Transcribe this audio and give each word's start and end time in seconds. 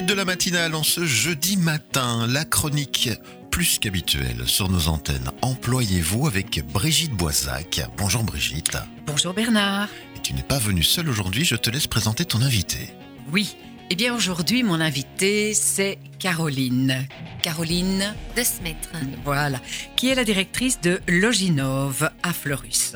suite 0.00 0.08
de 0.08 0.14
la 0.14 0.24
matinale 0.24 0.74
en 0.74 0.82
ce 0.82 1.04
jeudi 1.04 1.58
matin, 1.58 2.26
la 2.26 2.46
chronique 2.46 3.10
plus 3.50 3.78
qu'habituelle 3.78 4.46
sur 4.46 4.70
nos 4.70 4.88
antennes. 4.88 5.30
Employez-vous 5.42 6.26
avec 6.26 6.64
Brigitte 6.72 7.12
Boisac. 7.12 7.82
Bonjour 7.98 8.22
Brigitte. 8.22 8.78
Bonjour 9.06 9.34
Bernard. 9.34 9.88
Et 10.16 10.20
tu 10.20 10.32
n'es 10.32 10.42
pas 10.42 10.58
venue 10.58 10.82
seule 10.82 11.08
aujourd'hui, 11.08 11.44
je 11.44 11.56
te 11.56 11.68
laisse 11.68 11.86
présenter 11.86 12.24
ton 12.24 12.40
invité. 12.40 12.94
Oui. 13.32 13.56
Eh 13.90 13.96
bien 13.96 14.14
aujourd'hui, 14.14 14.62
mon 14.62 14.80
invité, 14.80 15.52
c'est 15.52 15.98
Caroline. 16.18 17.06
Caroline 17.42 18.14
de 18.36 18.42
Smetre. 18.42 18.90
Voilà. 19.24 19.60
Qui 19.96 20.08
est 20.08 20.14
la 20.14 20.24
directrice 20.24 20.80
de 20.80 21.00
Loginov 21.08 22.08
à 22.22 22.32
Fleurus. 22.32 22.94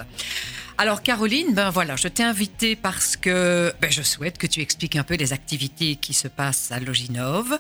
Alors 0.77 1.03
Caroline, 1.03 1.55
ben 1.55 1.71
voilà, 1.71 1.95
je 1.95 2.09
t'ai 2.09 2.25
invitée 2.25 2.75
parce 2.75 3.17
que 3.17 3.73
ben, 3.81 3.93
je 3.93 4.03
souhaite 4.03 4.39
que 4.39 4.47
tu 4.49 4.61
expliques 4.61 4.97
un 4.97 5.05
peu 5.05 5.15
les 5.15 5.33
activités 5.33 5.95
qui 5.95 6.15
se 6.15 6.27
passent 6.27 6.73
à 6.73 6.81
Loginov. 6.81 7.59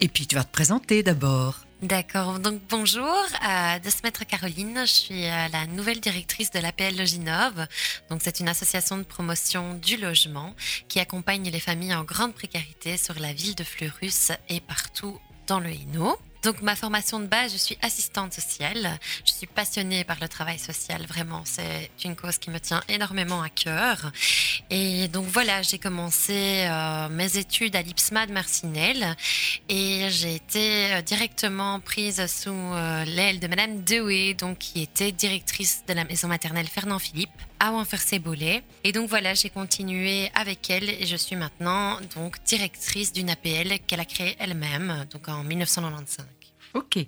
Et 0.00 0.08
puis 0.08 0.26
tu 0.26 0.34
vas 0.34 0.42
te 0.42 0.50
présenter 0.50 1.04
d'abord. 1.04 1.60
D'accord, 1.82 2.40
donc 2.40 2.60
bonjour, 2.68 3.06
euh, 3.06 3.78
de 3.78 3.88
se 3.88 3.98
mettre 4.02 4.26
Caroline, 4.26 4.80
je 4.80 4.92
suis 4.92 5.24
euh, 5.26 5.48
la 5.52 5.66
nouvelle 5.66 6.00
directrice 6.00 6.50
de 6.50 6.58
l'APL 6.58 6.96
Loginov. 6.96 7.66
Donc 8.10 8.20
c'est 8.22 8.40
une 8.40 8.48
association 8.48 8.98
de 8.98 9.04
promotion 9.04 9.74
du 9.74 9.96
logement 9.96 10.54
qui 10.88 10.98
accompagne 10.98 11.48
les 11.50 11.60
familles 11.60 11.94
en 11.94 12.04
grande 12.04 12.34
précarité 12.34 12.96
sur 12.96 13.18
la 13.20 13.32
ville 13.32 13.54
de 13.54 13.64
Fleurus 13.64 14.32
et 14.48 14.60
partout 14.60 15.18
dans 15.46 15.60
le 15.60 15.70
Hainaut. 15.70 16.18
Donc 16.42 16.62
ma 16.62 16.74
formation 16.74 17.20
de 17.20 17.26
base, 17.26 17.52
je 17.52 17.58
suis 17.58 17.78
assistante 17.82 18.32
sociale. 18.32 18.98
Je 19.26 19.32
suis 19.32 19.46
passionnée 19.46 20.04
par 20.04 20.18
le 20.20 20.28
travail 20.28 20.58
social, 20.58 21.04
vraiment. 21.06 21.42
C'est 21.44 21.90
une 22.04 22.16
cause 22.16 22.38
qui 22.38 22.50
me 22.50 22.58
tient 22.58 22.82
énormément 22.88 23.42
à 23.42 23.50
cœur. 23.50 24.10
Et 24.70 25.08
donc 25.08 25.26
voilà, 25.26 25.62
j'ai 25.62 25.78
commencé 25.78 26.64
euh, 26.66 27.08
mes 27.10 27.36
études 27.36 27.76
à 27.76 27.82
l'IPSMA 27.82 28.26
de 28.26 28.32
Marcinelle 28.32 29.16
et 29.68 30.08
j'ai 30.10 30.36
été 30.36 30.94
euh, 30.94 31.02
directement 31.02 31.80
prise 31.80 32.26
sous 32.26 32.50
euh, 32.50 33.04
l'aile 33.04 33.38
de 33.40 33.46
Madame 33.46 33.82
Dewey, 33.82 34.34
donc 34.34 34.58
qui 34.58 34.82
était 34.82 35.12
directrice 35.12 35.82
de 35.86 35.92
la 35.92 36.04
maison 36.04 36.28
maternelle 36.28 36.68
Fernand 36.68 36.98
Philippe 36.98 37.30
à 37.60 37.70
Wanfersé-Bolet. 37.70 38.62
Et 38.82 38.92
donc 38.92 39.08
voilà, 39.08 39.34
j'ai 39.34 39.50
continué 39.50 40.30
avec 40.34 40.68
elle 40.70 40.90
et 40.90 41.06
je 41.06 41.16
suis 41.16 41.36
maintenant 41.36 41.98
donc 42.16 42.42
directrice 42.44 43.12
d'une 43.12 43.30
APL 43.30 43.78
qu'elle 43.86 44.00
a 44.00 44.04
créée 44.04 44.34
elle-même, 44.40 45.06
donc 45.12 45.28
en 45.28 45.44
1995. 45.44 46.26
Ok. 46.74 46.98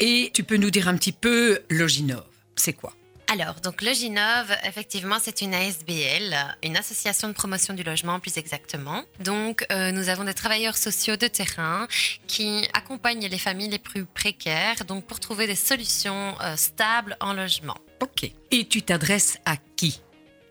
Et 0.00 0.30
tu 0.32 0.44
peux 0.44 0.56
nous 0.56 0.70
dire 0.70 0.88
un 0.88 0.96
petit 0.96 1.12
peu 1.12 1.60
Loginov, 1.68 2.24
c'est 2.54 2.72
quoi? 2.72 2.94
Alors, 3.28 3.56
donc 3.60 3.82
Loginov, 3.82 4.56
effectivement, 4.64 5.16
c'est 5.20 5.42
une 5.42 5.52
ASBL, 5.52 6.36
une 6.62 6.76
association 6.76 7.26
de 7.26 7.32
promotion 7.32 7.74
du 7.74 7.82
logement 7.82 8.20
plus 8.20 8.36
exactement. 8.36 9.02
Donc, 9.18 9.66
euh, 9.72 9.90
nous 9.90 10.08
avons 10.08 10.22
des 10.22 10.34
travailleurs 10.34 10.76
sociaux 10.76 11.16
de 11.16 11.26
terrain 11.26 11.88
qui 12.28 12.68
accompagnent 12.72 13.26
les 13.26 13.38
familles 13.38 13.70
les 13.70 13.80
plus 13.80 14.04
précaires, 14.04 14.84
donc 14.84 15.06
pour 15.06 15.18
trouver 15.18 15.48
des 15.48 15.56
solutions 15.56 16.36
euh, 16.40 16.54
stables 16.54 17.16
en 17.18 17.32
logement. 17.32 17.76
Ok. 18.00 18.30
Et 18.50 18.64
tu 18.66 18.82
t'adresses 18.82 19.38
à 19.44 19.56
qui? 19.76 20.00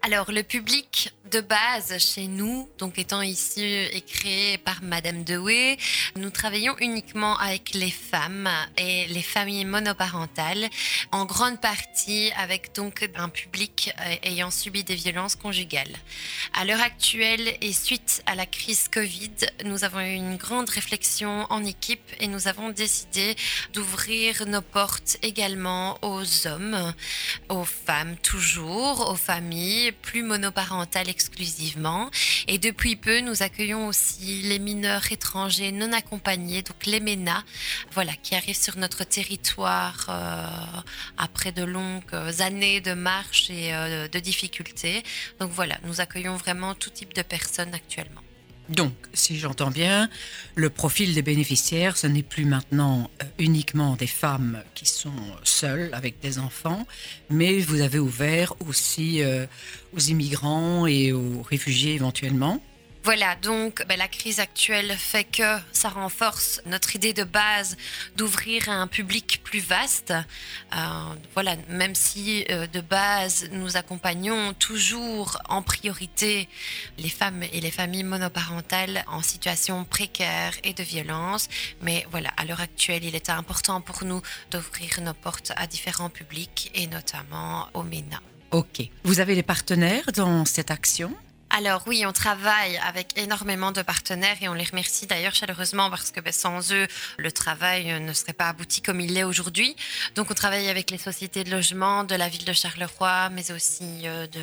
Alors, 0.02 0.32
le 0.32 0.44
public 0.44 1.14
de 1.32 1.42
base 1.42 1.98
chez 1.98 2.28
nous, 2.28 2.70
donc 2.78 3.00
étant 3.00 3.22
ici 3.22 3.64
et 3.64 4.02
créé 4.02 4.58
par 4.60 4.84
Madame 4.84 5.24
Dewey, 5.24 5.78
nous 6.16 6.30
travaillons 6.30 6.76
uniquement 6.80 7.38
avec 7.40 7.74
les 7.74 7.90
femmes 7.90 8.50
et 8.78 9.08
les 9.08 9.22
familles 9.24 9.66
monoparentales, 9.66 10.70
en 11.12 11.26
grande 11.26 11.60
partie 11.60 12.32
avec 12.38 12.76
donc 12.76 13.10
un 13.16 13.30
public 13.30 13.92
euh, 14.00 14.16
ayant 14.24 14.52
subi 14.52 14.84
des 14.84 14.96
violences 14.96 15.36
conjugales. 15.36 15.96
À 16.54 16.64
l'heure 16.64 16.82
actuelle 16.82 17.56
et 17.60 17.74
suite 17.74 18.22
à 18.28 18.36
la 18.36 18.46
crise 18.46 18.88
Covid, 18.88 19.32
nous 19.64 19.84
avons 19.84 20.02
eu 20.02 20.14
une 20.14 20.38
grande 20.38 20.70
réflexion 20.70 21.48
en 21.50 21.64
équipe 21.66 22.12
et 22.20 22.28
nous 22.28 22.48
avons 22.48 22.70
décidé 22.70 23.36
d'ouvrir 23.74 24.46
nos 24.46 24.62
portes 24.62 25.18
également 25.24 25.98
aux 26.04 26.48
hommes, 26.48 26.94
aux 27.50 27.66
femmes 27.66 28.16
toujours, 28.18 29.10
aux 29.10 29.16
familles 29.16 29.92
plus 29.92 30.24
monoparentales 30.24 31.10
exclusivement. 31.16 32.10
Et 32.48 32.58
depuis 32.58 32.96
peu, 32.96 33.18
nous 33.22 33.42
accueillons 33.42 33.88
aussi 33.88 34.42
les 34.52 34.60
mineurs 34.60 35.12
étrangers 35.12 35.72
non 35.72 35.92
accompagnés, 35.94 36.62
donc 36.62 36.86
les 36.86 37.00
MENA, 37.00 37.44
voilà, 37.94 38.14
qui 38.24 38.36
arrivent 38.36 38.64
sur 38.68 38.78
notre 38.78 39.04
territoire 39.06 39.98
euh, 40.10 40.82
après 41.18 41.52
de 41.52 41.64
longues 41.64 42.20
années 42.40 42.82
de 42.82 42.94
marche 42.94 43.50
et 43.50 43.74
euh, 43.74 44.08
de 44.16 44.20
difficultés. 44.20 45.04
Donc 45.40 45.52
voilà, 45.52 45.78
nous 45.86 46.02
accueillons 46.02 46.36
vraiment 46.36 46.76
tout 46.76 46.90
type 46.90 47.14
de 47.14 47.22
personnes 47.22 47.74
actuellement. 47.74 48.25
Donc, 48.70 48.94
si 49.14 49.38
j'entends 49.38 49.70
bien, 49.70 50.10
le 50.56 50.70
profil 50.70 51.14
des 51.14 51.22
bénéficiaires, 51.22 51.98
ce 51.98 52.08
n'est 52.08 52.24
plus 52.24 52.46
maintenant 52.46 53.10
euh, 53.22 53.26
uniquement 53.38 53.96
des 53.96 54.08
femmes 54.08 54.64
qui 54.74 54.88
sont 54.88 55.12
seules 55.44 55.90
avec 55.94 56.20
des 56.20 56.40
enfants, 56.40 56.88
mais 57.30 57.60
vous 57.60 57.82
avez 57.82 58.00
ouvert 58.00 58.54
aussi 58.68 59.22
euh, 59.22 59.46
aux 59.96 60.00
immigrants 60.00 60.88
et 60.88 61.12
aux 61.12 61.44
réfugiés 61.44 61.94
éventuellement. 61.94 62.62
Voilà, 63.06 63.36
donc 63.36 63.86
ben, 63.88 64.00
la 64.00 64.08
crise 64.08 64.40
actuelle 64.40 64.92
fait 64.98 65.26
que 65.26 65.60
ça 65.72 65.90
renforce 65.90 66.60
notre 66.66 66.96
idée 66.96 67.14
de 67.14 67.24
base 67.24 67.78
d'ouvrir 68.16 68.68
à 68.68 68.74
un 68.74 68.88
public 68.88 69.42
plus 69.44 69.60
vaste. 69.60 70.12
Euh, 70.12 70.78
voilà, 71.36 71.56
même 71.70 71.94
si 71.94 72.46
euh, 72.50 72.66
de 72.66 72.82
base 72.82 73.48
nous 73.52 73.78
accompagnons 73.78 74.54
toujours 74.54 75.38
en 75.50 75.62
priorité 75.62 76.50
les 76.98 77.10
femmes 77.10 77.44
et 77.54 77.62
les 77.62 77.70
familles 77.70 78.04
monoparentales 78.04 79.06
en 79.06 79.22
situation 79.22 79.86
précaire 79.86 80.56
et 80.64 80.74
de 80.74 80.82
violence, 80.82 81.48
mais 81.84 82.08
voilà, 82.10 82.32
à 82.38 82.46
l'heure 82.46 82.62
actuelle, 82.62 83.04
il 83.04 83.14
est 83.14 83.30
important 83.30 83.82
pour 83.82 84.04
nous 84.04 84.24
d'ouvrir 84.50 85.00
nos 85.02 85.14
portes 85.14 85.52
à 85.58 85.68
différents 85.68 86.10
publics 86.10 86.72
et 86.74 86.88
notamment 86.88 87.68
aux 87.76 87.84
MENA. 87.84 88.20
Ok. 88.50 88.82
Vous 89.04 89.20
avez 89.20 89.36
des 89.36 89.44
partenaires 89.44 90.12
dans 90.12 90.44
cette 90.46 90.72
action? 90.72 91.16
Alors 91.58 91.84
oui, 91.88 92.06
on 92.06 92.12
travaille 92.12 92.78
avec 92.86 93.18
énormément 93.18 93.72
de 93.72 93.82
partenaires 93.82 94.36
et 94.42 94.50
on 94.50 94.54
les 94.54 94.66
remercie 94.66 95.08
d'ailleurs 95.08 95.34
chaleureusement 95.34 95.90
parce 95.90 96.12
que 96.12 96.20
ben, 96.20 96.34
sans 96.34 96.74
eux, 96.74 96.86
le 97.18 97.32
travail 97.32 97.98
ne 98.02 98.12
serait 98.12 98.34
pas 98.34 98.50
abouti 98.50 98.82
comme 98.82 99.00
il 99.00 99.14
l'est 99.14 99.24
aujourd'hui. 99.24 99.74
Donc 100.16 100.30
on 100.32 100.34
travaille 100.34 100.68
avec 100.68 100.92
les 100.92 100.98
sociétés 100.98 101.46
de 101.46 101.52
logement 101.52 102.04
de 102.04 102.14
la 102.14 102.28
ville 102.28 102.44
de 102.44 102.52
Charleroi, 102.52 103.30
mais 103.30 103.54
aussi 103.54 104.02
euh, 104.04 104.28
de 104.28 104.42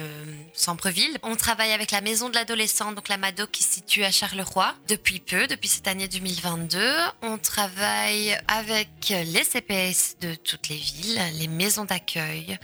Sampreville. 0.54 1.18
On 1.22 1.36
travaille 1.36 1.72
avec 1.72 1.90
la 1.90 2.00
maison 2.00 2.30
de 2.30 2.34
l'adolescent, 2.34 2.92
donc 2.92 3.08
la 3.08 3.18
MADO 3.18 3.46
qui 3.46 3.62
se 3.62 3.74
situe 3.74 4.04
à 4.04 4.10
Charleroi 4.10 4.74
depuis 4.88 5.20
peu, 5.20 5.46
depuis 5.46 5.68
cette 5.68 5.88
année 5.88 6.08
2022. 6.08 6.80
On 7.20 7.36
travaille 7.36 8.38
avec 8.48 8.88
les 9.10 9.44
CPS 9.44 10.16
de 10.22 10.34
toutes 10.34 10.70
les 10.70 10.76
villes, 10.76 11.20
les 11.34 11.48
maisons 11.48 11.84
d'accueil. 11.84 12.58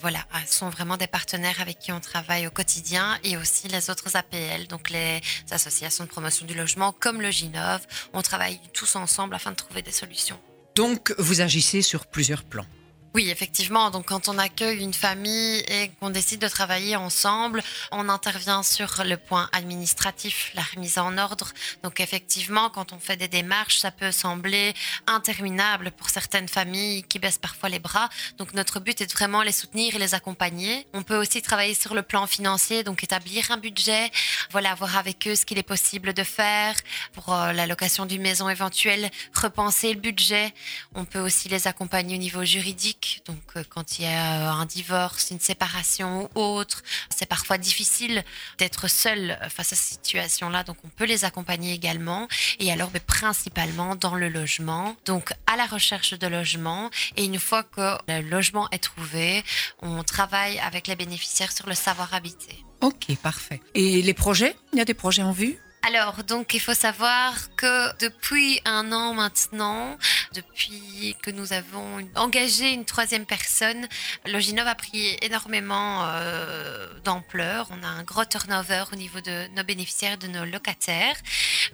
Voilà, 0.00 0.18
ce 0.48 0.56
sont 0.56 0.70
vraiment 0.70 0.96
des 0.96 1.06
partenaires 1.06 1.60
avec 1.60 1.78
qui 1.78 1.92
on 1.92 2.00
travaille 2.00 2.48
au 2.48 2.50
quotidien 2.50 3.20
et 3.22 3.36
aussi 3.36 3.68
les 3.68 3.91
APL, 4.14 4.66
donc 4.68 4.90
les 4.90 5.20
associations 5.50 6.04
de 6.04 6.08
promotion 6.08 6.46
du 6.46 6.54
logement 6.54 6.92
comme 6.92 7.20
le 7.20 7.30
Ginov. 7.30 7.80
On 8.12 8.22
travaille 8.22 8.60
tous 8.72 8.96
ensemble 8.96 9.34
afin 9.34 9.50
de 9.50 9.56
trouver 9.56 9.82
des 9.82 9.92
solutions. 9.92 10.38
Donc, 10.74 11.14
vous 11.18 11.40
agissez 11.40 11.82
sur 11.82 12.06
plusieurs 12.06 12.44
plans. 12.44 12.66
Oui, 13.14 13.28
effectivement. 13.28 13.90
Donc, 13.90 14.06
quand 14.06 14.28
on 14.28 14.38
accueille 14.38 14.82
une 14.82 14.94
famille 14.94 15.58
et 15.68 15.90
qu'on 16.00 16.08
décide 16.08 16.40
de 16.40 16.48
travailler 16.48 16.96
ensemble, 16.96 17.62
on 17.90 18.08
intervient 18.08 18.62
sur 18.62 19.02
le 19.04 19.18
point 19.18 19.50
administratif, 19.52 20.50
la 20.54 20.62
remise 20.62 20.96
en 20.96 21.18
ordre. 21.18 21.52
Donc, 21.82 22.00
effectivement, 22.00 22.70
quand 22.70 22.94
on 22.94 22.98
fait 22.98 23.18
des 23.18 23.28
démarches, 23.28 23.76
ça 23.76 23.90
peut 23.90 24.12
sembler 24.12 24.72
interminable 25.06 25.90
pour 25.90 26.08
certaines 26.08 26.48
familles 26.48 27.02
qui 27.02 27.18
baissent 27.18 27.36
parfois 27.36 27.68
les 27.68 27.80
bras. 27.80 28.08
Donc, 28.38 28.54
notre 28.54 28.80
but 28.80 29.02
est 29.02 29.06
de 29.06 29.12
vraiment 29.12 29.42
les 29.42 29.52
soutenir 29.52 29.94
et 29.94 29.98
les 29.98 30.14
accompagner. 30.14 30.86
On 30.94 31.02
peut 31.02 31.18
aussi 31.18 31.42
travailler 31.42 31.74
sur 31.74 31.92
le 31.92 32.02
plan 32.02 32.26
financier, 32.26 32.82
donc 32.82 33.04
établir 33.04 33.50
un 33.50 33.58
budget, 33.58 34.10
voilà, 34.52 34.74
voir 34.74 34.96
avec 34.96 35.28
eux 35.28 35.34
ce 35.34 35.44
qu'il 35.44 35.58
est 35.58 35.62
possible 35.62 36.14
de 36.14 36.24
faire 36.24 36.76
pour 37.12 37.34
euh, 37.34 37.52
la 37.52 37.66
location 37.66 38.06
d'une 38.06 38.22
maison 38.22 38.48
éventuelle, 38.48 39.10
repenser 39.34 39.92
le 39.92 40.00
budget. 40.00 40.54
On 40.94 41.04
peut 41.04 41.20
aussi 41.20 41.50
les 41.50 41.66
accompagner 41.66 42.16
au 42.16 42.18
niveau 42.18 42.42
juridique 42.42 43.01
donc, 43.26 43.42
euh, 43.56 43.64
quand 43.68 43.98
il 43.98 44.04
y 44.04 44.08
a 44.08 44.48
euh, 44.48 44.60
un 44.60 44.66
divorce, 44.66 45.30
une 45.30 45.40
séparation 45.40 46.30
ou 46.34 46.40
autre, 46.40 46.82
c'est 47.10 47.26
parfois 47.26 47.58
difficile 47.58 48.24
d'être 48.58 48.88
seul 48.88 49.38
face 49.48 49.72
à 49.72 49.76
cette 49.76 50.04
situation-là. 50.04 50.64
Donc, 50.64 50.76
on 50.84 50.88
peut 50.88 51.04
les 51.04 51.24
accompagner 51.24 51.72
également. 51.72 52.28
Et 52.58 52.72
alors, 52.72 52.90
mais 52.92 53.00
principalement 53.00 53.96
dans 53.96 54.14
le 54.14 54.28
logement. 54.28 54.96
Donc, 55.04 55.32
à 55.46 55.56
la 55.56 55.66
recherche 55.66 56.14
de 56.14 56.26
logement. 56.26 56.90
Et 57.16 57.24
une 57.24 57.38
fois 57.38 57.62
que 57.62 57.96
le 58.08 58.20
logement 58.22 58.68
est 58.70 58.82
trouvé, 58.82 59.44
on 59.80 60.02
travaille 60.02 60.58
avec 60.60 60.86
les 60.86 60.96
bénéficiaires 60.96 61.52
sur 61.52 61.68
le 61.68 61.74
savoir 61.74 62.14
habiter. 62.14 62.64
Ok, 62.80 63.14
parfait. 63.22 63.60
Et 63.74 64.02
les 64.02 64.14
projets? 64.14 64.56
Il 64.72 64.78
y 64.78 64.82
a 64.82 64.84
des 64.84 64.94
projets 64.94 65.22
en 65.22 65.32
vue? 65.32 65.58
Alors, 65.84 66.22
donc, 66.22 66.54
il 66.54 66.60
faut 66.60 66.74
savoir 66.74 67.34
que 67.56 67.98
depuis 67.98 68.60
un 68.64 68.92
an 68.92 69.14
maintenant, 69.14 69.98
Depuis 70.34 71.14
que 71.22 71.30
nous 71.30 71.52
avons 71.52 72.08
engagé 72.14 72.72
une 72.72 72.84
troisième 72.84 73.26
personne, 73.26 73.86
Loginov 74.26 74.66
a 74.66 74.74
pris 74.74 75.18
énormément 75.20 76.04
euh, 76.06 76.88
d'ampleur. 77.04 77.68
On 77.70 77.82
a 77.82 77.86
un 77.86 78.02
gros 78.02 78.24
turnover 78.24 78.84
au 78.92 78.96
niveau 78.96 79.20
de 79.20 79.48
nos 79.54 79.64
bénéficiaires, 79.64 80.16
de 80.16 80.28
nos 80.28 80.44
locataires. 80.44 81.16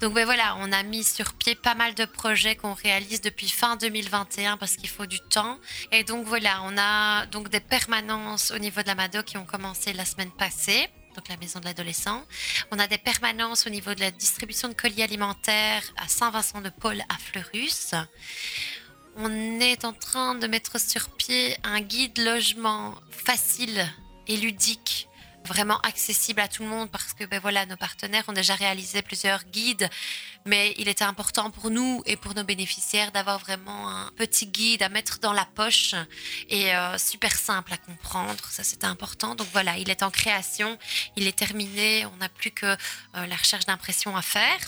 Donc 0.01 0.15
ben 0.15 0.25
voilà, 0.25 0.57
on 0.59 0.73
a 0.73 0.83
mis 0.83 1.05
sur 1.05 1.35
pied 1.35 1.55
pas 1.55 1.75
mal 1.75 1.95
de 1.95 2.05
projets 2.05 2.57
qu'on 2.57 2.75
réalise 2.75 3.21
depuis 3.21 3.49
fin 3.49 3.77
2021 3.77 4.57
parce 4.57 4.77
qu'il 4.77 4.89
faut 4.89 5.07
du 5.07 5.21
temps. 5.21 5.59
Et 5.93 6.03
donc 6.03 6.27
voilà, 6.27 6.61
on 6.65 6.77
a 6.79 7.27
donc 7.27 7.49
des 7.51 7.61
permanences 7.61 8.51
au 8.51 8.59
niveau 8.59 8.83
de 8.83 8.89
la 8.89 8.97
Mado 8.97 9.23
qui 9.23 9.37
ont 9.37 9.47
commencé 9.47 9.93
la 9.93 10.05
semaine 10.05 10.33
passée 10.33 10.89
donc 11.19 11.29
la 11.29 11.37
maison 11.37 11.59
de 11.59 11.65
l'adolescent. 11.65 12.23
On 12.71 12.79
a 12.79 12.87
des 12.87 12.97
permanences 12.97 13.67
au 13.67 13.71
niveau 13.71 13.93
de 13.93 13.99
la 13.99 14.13
distribution 14.13 14.69
de 14.69 14.75
colis 14.75 15.03
alimentaires 15.03 15.83
à 15.97 16.07
Saint-Vincent-de-Paul 16.07 17.03
à 17.09 17.19
Fleurus. 17.19 17.95
On 19.17 19.59
est 19.59 19.85
en 19.85 19.93
train 19.93 20.37
de 20.37 20.47
mettre 20.47 20.81
sur 20.81 21.11
pied 21.11 21.57
un 21.65 21.81
guide 21.81 22.19
logement 22.19 22.95
facile 23.11 23.85
et 24.29 24.37
ludique 24.37 25.08
vraiment 25.49 25.81
accessible 25.81 26.41
à 26.41 26.49
tout 26.49 26.63
le 26.63 26.69
monde 26.69 26.91
parce 26.91 27.13
que 27.15 27.25
ben 27.25 27.41
voilà, 27.41 27.67
nos 27.67 27.77
partenaires 27.77 28.25
ont 28.29 28.33
déjà 28.33 28.55
réalisé 28.55 29.03
plusieurs 29.03 29.45
guides, 29.45 29.89
mais 30.45 30.75
il 30.79 30.89
était 30.89 31.05
important 31.05 31.51
pour 31.51 31.71
nous 31.71 32.03
et 32.07 32.17
pour 32.17 32.35
nos 32.35 32.45
bénéficiaires 32.45 33.11
d'avoir 33.11 33.39
vraiment 33.39 33.89
un 33.89 34.11
petit 34.17 34.47
guide 34.47 34.83
à 34.83 34.89
mettre 34.89 35.19
dans 35.19 35.33
la 35.33 35.45
poche 35.45 35.95
et 36.49 36.75
euh, 36.75 36.97
super 36.99 37.35
simple 37.35 37.73
à 37.73 37.79
comprendre. 37.79 38.45
Ça, 38.51 38.63
c'était 38.63 38.87
important. 38.87 39.35
Donc 39.35 39.49
voilà, 39.53 39.77
il 39.79 39.91
est 39.91 40.03
en 40.03 40.11
création, 40.11 40.79
il 41.17 41.27
est 41.27 41.37
terminé. 41.37 42.07
On 42.07 42.17
n'a 42.17 42.29
plus 42.29 42.51
que 42.51 42.67
euh, 42.67 42.77
la 43.15 43.37
recherche 43.37 43.67
d'impression 43.67 44.17
à 44.17 44.23
faire. 44.23 44.59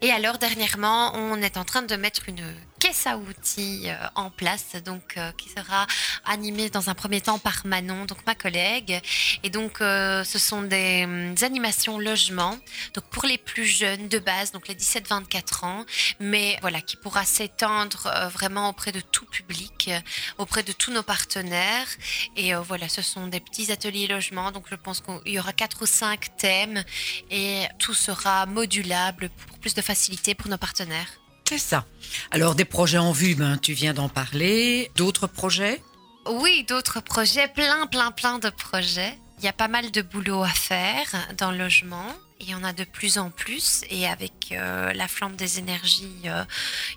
Et 0.00 0.12
alors 0.12 0.38
dernièrement, 0.38 1.12
on 1.14 1.42
est 1.42 1.56
en 1.56 1.64
train 1.64 1.82
de 1.82 1.96
mettre 1.96 2.28
une 2.28 2.44
caisse 2.88 3.06
à 3.06 3.18
outils 3.18 3.90
euh, 3.90 3.96
en 4.14 4.30
place, 4.30 4.76
donc 4.82 5.18
euh, 5.18 5.30
qui 5.32 5.50
sera 5.50 5.86
animée 6.24 6.70
dans 6.70 6.88
un 6.88 6.94
premier 6.94 7.20
temps 7.20 7.38
par 7.38 7.66
Manon, 7.66 8.06
donc 8.06 8.18
ma 8.26 8.34
collègue. 8.34 9.00
Et 9.42 9.50
donc, 9.50 9.82
euh, 9.82 10.24
ce 10.24 10.38
sont 10.38 10.62
des, 10.62 11.04
hum, 11.04 11.34
animations 11.42 11.98
logement, 11.98 12.56
donc 12.94 13.04
pour 13.10 13.26
les 13.26 13.36
plus 13.36 13.66
jeunes 13.66 14.08
de 14.08 14.18
base, 14.18 14.52
donc 14.52 14.68
les 14.68 14.74
17-24 14.74 15.66
ans, 15.66 15.84
mais 16.18 16.56
voilà, 16.62 16.80
qui 16.80 16.96
pourra 16.96 17.24
s'étendre 17.26 18.10
vraiment 18.32 18.70
auprès 18.70 18.92
de 18.92 19.00
tout 19.00 19.26
public, 19.26 19.90
auprès 20.38 20.62
de 20.62 20.72
tous 20.72 20.90
nos 20.90 21.02
partenaires. 21.02 21.88
Et 22.36 22.54
voilà, 22.54 22.88
ce 22.88 23.02
sont 23.02 23.26
des 23.26 23.40
petits 23.40 23.70
ateliers 23.70 24.06
logement, 24.06 24.50
donc 24.50 24.64
je 24.70 24.76
pense 24.76 25.00
qu'il 25.00 25.32
y 25.34 25.38
aura 25.38 25.52
quatre 25.52 25.82
ou 25.82 25.86
cinq 25.86 26.36
thèmes 26.38 26.82
et 27.30 27.66
tout 27.78 27.94
sera 27.94 28.46
modulable 28.46 29.28
pour 29.46 29.58
plus 29.58 29.74
de 29.74 29.82
facilité 29.82 30.34
pour 30.34 30.48
nos 30.48 30.58
partenaires. 30.58 31.27
C'est 31.48 31.56
ça. 31.56 31.86
Alors 32.30 32.54
des 32.54 32.66
projets 32.66 32.98
en 32.98 33.10
vue, 33.10 33.34
ben, 33.34 33.56
tu 33.56 33.72
viens 33.72 33.94
d'en 33.94 34.10
parler. 34.10 34.90
D'autres 34.96 35.26
projets? 35.26 35.80
Oui, 36.26 36.66
d'autres 36.68 37.00
projets, 37.00 37.48
plein, 37.48 37.86
plein, 37.86 38.10
plein 38.10 38.38
de 38.38 38.50
projets. 38.50 39.18
Il 39.38 39.46
y 39.46 39.48
a 39.48 39.54
pas 39.54 39.66
mal 39.66 39.90
de 39.90 40.02
boulot 40.02 40.42
à 40.42 40.48
faire 40.48 41.06
dans 41.38 41.50
le 41.50 41.56
logement. 41.56 42.04
Il 42.40 42.48
y 42.48 42.54
en 42.54 42.62
a 42.62 42.72
de 42.72 42.84
plus 42.84 43.18
en 43.18 43.30
plus 43.30 43.82
et 43.90 44.06
avec 44.06 44.52
euh, 44.52 44.92
la 44.92 45.08
flamme 45.08 45.34
des 45.34 45.58
énergies, 45.58 46.22
euh, 46.26 46.44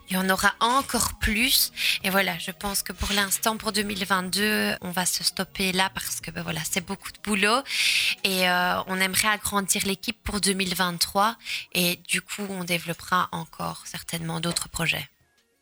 il 0.10 0.14
y 0.14 0.18
en 0.18 0.30
aura 0.30 0.54
encore 0.60 1.18
plus. 1.20 1.72
Et 2.04 2.12
voilà, 2.12 2.38
je 2.38 2.52
pense 2.52 2.84
que 2.84 2.94
pour 2.94 3.12
l'instant, 3.12 3.58
pour 3.58 3.72
2022, 3.72 4.76
on 4.82 4.92
va 4.92 5.06
se 5.08 5.24
stopper 5.24 5.72
là 5.72 5.90
parce 5.94 6.22
que 6.22 6.30
ben 6.30 6.44
voilà, 6.44 6.62
c'est 6.70 6.86
beaucoup 6.86 7.12
de 7.12 7.18
boulot 7.24 7.62
et 8.24 8.48
euh, 8.48 8.84
on 8.86 9.00
aimerait 9.00 9.30
agrandir 9.30 9.86
l'équipe 9.86 10.18
pour 10.24 10.42
2023 10.42 11.36
et 11.74 12.00
du 12.08 12.22
coup, 12.22 12.46
on 12.50 12.64
développera 12.64 13.28
encore 13.32 13.84
certainement 13.86 14.40
d'autres 14.42 14.70
projets. 14.70 15.10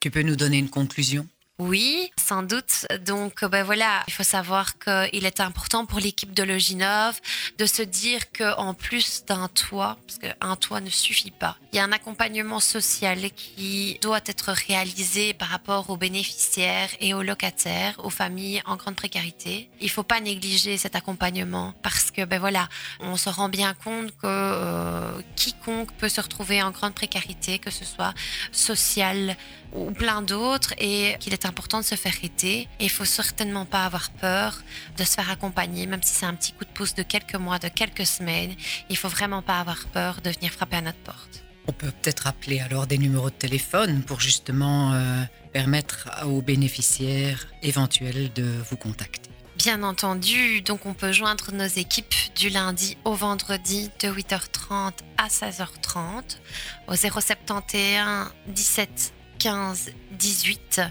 Tu 0.01 0.11
peux 0.11 0.23
nous 0.23 0.35
donner 0.35 0.57
une 0.57 0.69
conclusion? 0.69 1.27
Oui, 1.59 2.09
sans 2.17 2.41
doute. 2.41 2.87
Donc, 3.05 3.43
ben 3.43 3.63
voilà, 3.63 4.03
il 4.07 4.13
faut 4.13 4.23
savoir 4.23 4.79
qu'il 4.79 5.25
est 5.25 5.41
important 5.41 5.85
pour 5.85 5.99
l'équipe 5.99 6.33
de 6.33 6.43
Loginov 6.43 7.19
de 7.57 7.65
se 7.65 7.81
dire 7.81 8.31
qu'en 8.31 8.73
plus 8.73 9.25
d'un 9.25 9.49
toit, 9.49 9.97
parce 10.07 10.19
qu'un 10.19 10.55
toit 10.55 10.79
ne 10.79 10.89
suffit 10.89 11.31
pas, 11.31 11.57
il 11.73 11.75
y 11.75 11.79
a 11.79 11.83
un 11.83 11.91
accompagnement 11.91 12.61
social 12.61 13.29
qui 13.35 13.99
doit 14.01 14.21
être 14.25 14.53
réalisé 14.67 15.33
par 15.33 15.49
rapport 15.49 15.89
aux 15.89 15.97
bénéficiaires 15.97 16.89
et 17.01 17.13
aux 17.13 17.23
locataires, 17.23 17.95
aux 17.97 18.09
familles 18.09 18.61
en 18.65 18.77
grande 18.77 18.95
précarité. 18.95 19.69
Il 19.81 19.89
faut 19.89 20.03
pas 20.03 20.21
négliger 20.21 20.77
cet 20.77 20.95
accompagnement 20.95 21.73
parce 21.83 22.09
que, 22.09 22.23
ben 22.23 22.39
voilà, 22.39 22.69
on 23.01 23.17
se 23.17 23.27
rend 23.27 23.49
bien 23.49 23.73
compte 23.73 24.11
que 24.11 24.25
euh, 24.25 25.21
quiconque 25.35 25.91
peut 25.97 26.09
se 26.09 26.21
retrouver 26.21 26.61
en 26.61 26.71
grande 26.71 26.93
précarité, 26.93 27.59
que 27.59 27.69
ce 27.69 27.83
soit 27.83 28.13
social 28.53 29.35
ou 29.73 29.91
plein 29.91 30.21
d'autres, 30.21 30.73
et 30.79 31.15
qu'il 31.19 31.33
est 31.33 31.45
important 31.49 31.79
de 31.79 31.85
se 31.85 31.95
faire 31.95 32.15
aider. 32.23 32.67
Et 32.79 32.85
il 32.85 32.89
faut 32.89 33.05
certainement 33.05 33.65
pas 33.65 33.85
avoir 33.85 34.09
peur 34.11 34.61
de 34.97 35.03
se 35.03 35.13
faire 35.15 35.29
accompagner, 35.29 35.85
même 35.85 36.03
si 36.03 36.13
c'est 36.13 36.25
un 36.25 36.35
petit 36.35 36.53
coup 36.53 36.63
de 36.63 36.69
pouce 36.69 36.95
de 36.95 37.03
quelques 37.03 37.35
mois, 37.35 37.59
de 37.59 37.67
quelques 37.67 38.05
semaines. 38.05 38.53
Il 38.89 38.97
faut 38.97 39.09
vraiment 39.09 39.41
pas 39.41 39.59
avoir 39.59 39.85
peur 39.87 40.21
de 40.21 40.29
venir 40.29 40.51
frapper 40.51 40.77
à 40.77 40.81
notre 40.81 40.99
porte. 40.99 41.43
On 41.67 41.71
peut 41.71 41.91
peut-être 41.91 42.25
appeler 42.25 42.61
alors 42.61 42.87
des 42.87 42.97
numéros 42.97 43.29
de 43.29 43.35
téléphone 43.35 44.01
pour 44.03 44.21
justement 44.21 44.93
euh, 44.93 45.23
permettre 45.53 46.09
aux 46.25 46.41
bénéficiaires 46.41 47.47
éventuels 47.61 48.31
de 48.33 48.43
vous 48.69 48.77
contacter. 48.77 49.29
Bien 49.59 49.83
entendu, 49.83 50.61
donc 50.61 50.85
on 50.85 50.93
peut 50.93 51.11
joindre 51.11 51.51
nos 51.51 51.67
équipes 51.67 52.15
du 52.35 52.49
lundi 52.49 52.97
au 53.03 53.13
vendredi 53.13 53.89
de 54.01 54.07
8h30 54.07 54.93
à 55.17 55.27
16h30 55.27 56.37
au 56.87 56.95
071 56.95 58.31
17 58.47 59.13
15, 59.39 59.91
18. 60.11 60.81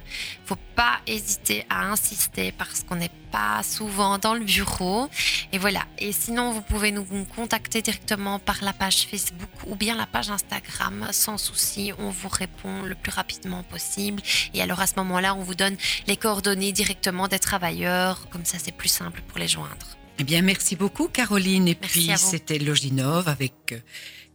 Faut 0.45 0.57
pas 0.75 1.01
hésiter 1.07 1.65
à 1.69 1.91
insister 1.91 2.53
parce 2.53 2.83
qu'on 2.83 2.97
n'est 2.97 3.11
pas 3.31 3.63
souvent 3.63 4.19
dans 4.19 4.35
le 4.35 4.45
bureau. 4.45 5.09
Et 5.53 5.59
voilà. 5.59 5.85
Et 5.99 6.13
sinon, 6.13 6.53
vous 6.53 6.63
pouvez 6.63 6.91
nous 6.91 7.05
contacter 7.37 7.83
directement 7.83 8.39
par 8.39 8.57
la 8.63 8.73
page 8.73 9.07
Facebook 9.07 9.51
ou 9.67 9.77
bien 9.77 9.95
la 9.97 10.07
page 10.07 10.31
Instagram. 10.31 11.09
Sans 11.13 11.39
souci, 11.39 11.93
on 11.99 12.11
vous 12.11 12.29
répond 12.29 12.83
le 12.83 12.95
plus 12.95 13.13
rapidement 13.13 13.63
possible. 13.63 14.23
Et 14.55 14.63
alors 14.63 14.81
à 14.81 14.87
ce 14.87 14.95
moment-là, 14.97 15.35
on 15.35 15.43
vous 15.43 15.55
donne 15.55 15.77
les 16.07 16.17
coordonnées 16.17 16.73
directement 16.73 17.29
des 17.29 17.39
travailleurs. 17.39 18.29
Comme 18.31 18.45
ça, 18.45 18.59
c'est 18.59 18.73
plus 18.73 18.89
simple 18.89 19.23
pour 19.29 19.39
les 19.39 19.49
joindre. 19.49 19.99
Eh 20.21 20.25
bien, 20.25 20.43
merci 20.43 20.75
beaucoup, 20.75 21.07
Caroline. 21.07 21.69
Et 21.69 21.77
puis, 21.77 22.11
c'était 22.17 22.59
Loginov 22.59 23.29
avec 23.29 23.53
euh, 23.73 23.79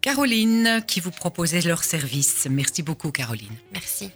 Caroline 0.03 0.83
qui 0.85 0.99
vous 0.99 1.11
proposait 1.11 1.61
leur 1.61 1.85
service. 1.85 2.45
Merci 2.49 2.83
beaucoup, 2.83 3.11
Caroline. 3.11 3.55
Merci. 3.71 4.11